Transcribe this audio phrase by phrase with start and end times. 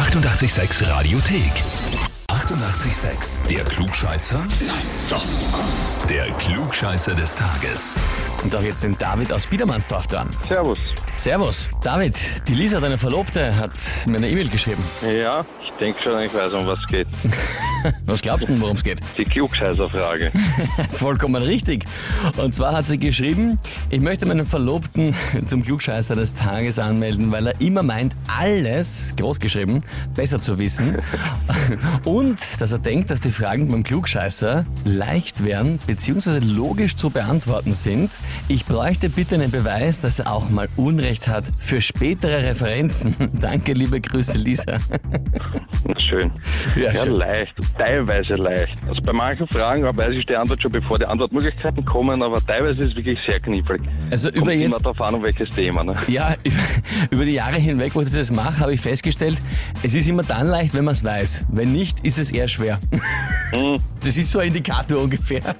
[0.00, 1.52] 886 Radiothek.
[2.28, 3.46] 88,6.
[3.50, 4.38] Der Klugscheißer?
[4.38, 5.22] Nein, doch.
[6.08, 7.96] Der Klugscheißer des Tages.
[8.42, 10.30] Und darf jetzt den David aus Biedermannsdorf dran.
[10.48, 10.78] Servus.
[11.14, 11.68] Servus.
[11.82, 12.16] David,
[12.48, 13.72] die Lisa, deine Verlobte, hat
[14.06, 14.82] mir eine E-Mail geschrieben.
[15.02, 17.08] Ja, ich denke schon, ich weiß, um was es geht.
[18.06, 19.00] Was glaubst du, worum es geht?
[19.16, 20.32] Die Klugscheißer-Frage.
[20.92, 21.84] Vollkommen richtig.
[22.36, 23.58] Und zwar hat sie geschrieben,
[23.90, 25.14] ich möchte meinen Verlobten
[25.46, 29.82] zum Klugscheißer des Tages anmelden, weil er immer meint, alles, großgeschrieben,
[30.14, 30.98] besser zu wissen.
[32.04, 37.72] Und dass er denkt, dass die Fragen beim Klugscheißer leicht wären, beziehungsweise logisch zu beantworten
[37.72, 38.18] sind.
[38.48, 43.14] Ich bräuchte bitte einen Beweis, dass er auch mal Unrecht hat für spätere Referenzen.
[43.40, 44.78] Danke, liebe Grüße, Lisa.
[46.08, 46.30] Schön.
[46.76, 47.14] Ja, Ja, schön.
[47.14, 48.76] leicht, teilweise leicht.
[48.88, 52.80] Also bei manchen Fragen weiß ich die Antwort schon, bevor die Antwortmöglichkeiten kommen, aber teilweise
[52.80, 53.82] ist es wirklich sehr knifflig.
[54.10, 55.84] Also über Kommt immer jetzt darauf an, um welches Thema.
[55.84, 55.96] Ne?
[56.08, 56.34] Ja,
[57.10, 59.40] über die Jahre hinweg, wo ich das mache, habe ich festgestellt,
[59.82, 61.46] es ist immer dann leicht, wenn man es weiß.
[61.50, 62.78] Wenn nicht, ist es eher schwer.
[64.02, 65.56] Das ist so ein Indikator ungefähr.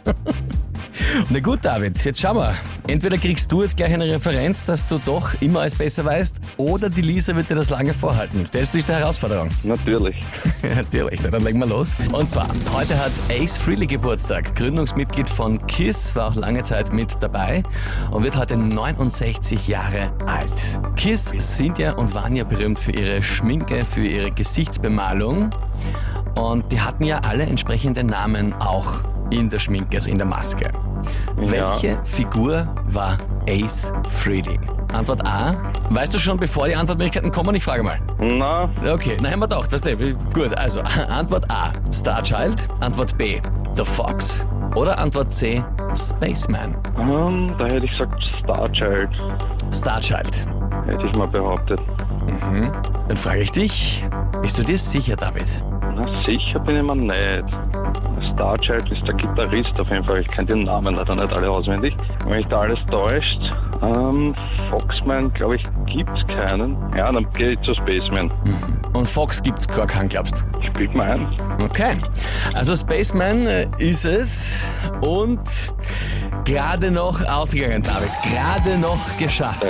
[1.29, 2.55] Na gut, David, jetzt schauen wir.
[2.91, 6.91] Entweder kriegst du jetzt gleich eine Referenz, dass du doch immer alles besser weißt, oder
[6.91, 8.45] die Lisa wird dir das lange vorhalten.
[8.47, 9.49] Stellst du dich der Herausforderung?
[9.63, 10.17] Natürlich.
[10.75, 11.95] Natürlich, na, dann legen wir los.
[12.11, 17.17] Und zwar, heute hat Ace Frehley Geburtstag, Gründungsmitglied von KISS, war auch lange Zeit mit
[17.21, 17.63] dabei
[18.11, 20.51] und wird heute 69 Jahre alt.
[20.97, 25.51] KISS sind ja und waren ja berühmt für ihre Schminke, für ihre Gesichtsbemalung
[26.35, 30.71] und die hatten ja alle entsprechende Namen auch in der Schminke, also in der Maske.
[31.37, 33.17] Welche Figur war
[33.49, 34.59] Ace Frehley?
[34.93, 35.55] Antwort A.
[35.91, 37.55] Weißt du schon, bevor die Antwortmöglichkeiten kommen?
[37.55, 37.99] Ich frage mal.
[38.19, 43.41] Na, Okay, na haben wir doch, weißt du, gut, also Antwort A, Starchild, Antwort B,
[43.73, 45.65] The Fox oder Antwort C,
[45.95, 46.75] Spaceman.
[46.99, 49.11] ähm, da hätte ich gesagt Starchild,
[49.73, 50.47] Starchild.
[50.87, 51.81] hätte ich mal behauptet.
[53.09, 54.05] Dann frage ich dich,
[54.43, 55.47] bist du dir sicher, David?
[55.95, 57.55] Na, sicher bin ich mir nicht.
[58.41, 60.23] Starchild ist der Gitarrist auf jeden Fall.
[60.23, 61.95] Ich kenne den Namen leider nicht alle auswendig.
[62.25, 63.39] Wenn mich da alles täuscht,
[63.83, 64.35] ähm,
[64.71, 66.75] Foxman, glaube ich, gibt's keinen.
[66.97, 68.33] Ja, dann gehe ich zu Spaceman.
[68.95, 71.29] Und Fox gibt's gar keinen, glaubst Ich bild mir ein.
[71.63, 71.99] Okay,
[72.55, 74.59] also Spaceman äh, ist es
[75.03, 75.43] und
[76.47, 79.67] gerade noch ausgegangen, David, gerade noch geschafft.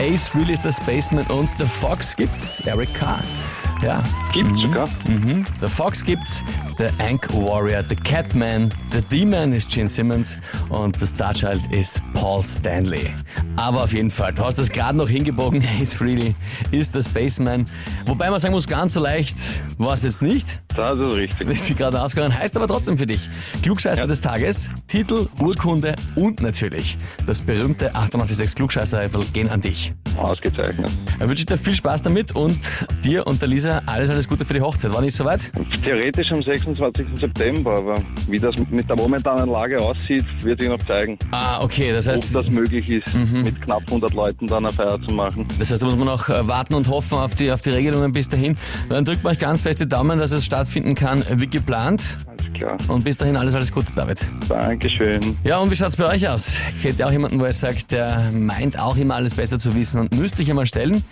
[0.00, 3.20] Ace Frehley ist der Spaceman und The Fox gibt's, Eric Carr.
[3.82, 4.02] Ja,
[4.34, 4.86] Gibt's sogar.
[5.08, 5.46] Mhm.
[5.60, 6.44] The Fox gibt's,
[6.76, 12.42] The Ank Warrior, The Catman, The D-Man ist Gene Simmons und The Starchild ist Paul
[12.44, 13.10] Stanley.
[13.56, 16.34] Aber auf jeden Fall, du hast das gerade noch hingebogen, Ace Frehley
[16.70, 17.64] ist der Spaceman.
[18.04, 19.36] Wobei man sagen muss, ganz so leicht
[19.78, 20.60] war es jetzt nicht.
[20.76, 21.48] Das ist richtig.
[21.48, 23.28] ist sie gerade ausgegangen, heißt aber trotzdem für dich.
[23.62, 29.92] Klugscheißer des Tages, Titel, Urkunde und natürlich das berühmte 886 klugscheißer gehen an dich.
[30.16, 30.90] Ausgezeichnet.
[31.18, 32.58] Dann wünsche ich dir viel Spaß damit und
[33.04, 34.92] dir und der Lisa alles, alles Gute für die Hochzeit.
[34.92, 35.40] War nicht soweit?
[35.82, 37.06] Theoretisch am 26.
[37.14, 37.94] September, aber
[38.28, 41.18] wie das mit der momentanen Lage aussieht, wird sich noch zeigen.
[41.30, 44.98] Ah, okay, das Ob heißt, das möglich ist, mit knapp 100 Leuten dann eine Feier
[45.06, 45.46] zu machen.
[45.58, 48.12] das heißt, da muss man noch äh, warten und hoffen auf die, auf die Regelungen
[48.12, 48.56] bis dahin.
[48.88, 52.02] Dann drückt man euch ganz fest die Daumen, dass es stattfinden kann, wie geplant.
[52.26, 52.76] Alles klar.
[52.88, 54.18] Und bis dahin alles, alles Gute, David.
[54.46, 55.38] Dankeschön.
[55.42, 56.52] Ja, und wie schaut's bei euch aus?
[56.82, 60.00] Kennt ihr auch jemanden, wo ihr sagt, der meint auch immer alles besser zu wissen
[60.00, 61.02] und müsste ich einmal stellen?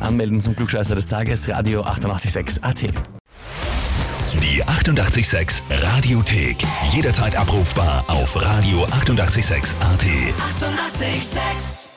[0.00, 2.82] Anmelden zum Klugscheißer des Tages, Radio 886 AT.
[4.42, 6.56] Die 88,6 Radiothek.
[6.90, 9.20] Jederzeit abrufbar auf radio886.at.
[9.20, 9.74] 88,6.
[11.02, 11.89] Eighty-eight, sex.